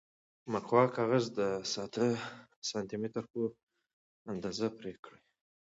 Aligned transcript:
مقوا 0.51 0.83
کاغذ 0.95 1.25
د 1.39 1.41
سانتي 2.69 2.95
مترو 3.01 3.23
په 3.33 3.41
اندازه 4.33 4.67
پرې 4.77 4.91
کړئ. 5.03 5.21